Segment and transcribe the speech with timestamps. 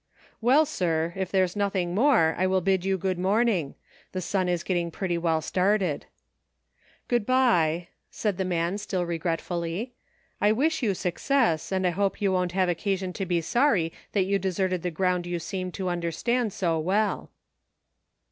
[0.41, 3.75] "Well, sir, if there's nothing more, I will bid you good morning;
[4.13, 6.07] the sun is getting pretty well started.""
[7.07, 9.93] Good by!'• said the man, still regretfully."
[10.41, 14.23] I wish you success, and hope you won't have occa sion to be sorry that
[14.25, 17.29] you deserted the ground you seem to understand so well."